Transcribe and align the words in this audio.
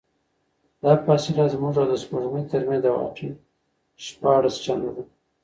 دا 0.81 0.91
فاصله 1.05 1.43
زموږ 1.53 1.75
او 1.81 1.87
د 1.89 1.93
سپوږمۍ 2.03 2.43
ترمنځ 2.51 2.81
د 2.83 2.87
واټن 2.95 3.31
شپاړس 4.05 4.55
چنده 4.63 4.89
ده. 4.95 5.03